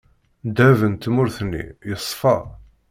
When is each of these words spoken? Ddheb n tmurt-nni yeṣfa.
Ddheb 0.47 0.79
n 0.91 0.93
tmurt-nni 0.95 1.63
yeṣfa. 1.89 2.35